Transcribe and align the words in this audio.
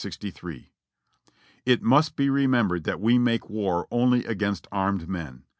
"It 1.63 1.83
must 1.83 2.13
he 2.17 2.27
remembered 2.27 2.85
that 2.85 2.97
zve 2.97 3.21
make 3.21 3.51
war 3.51 3.87
only 3.91 4.25
against 4.25 4.67
armed 4.71 5.07
men. 5.07 5.43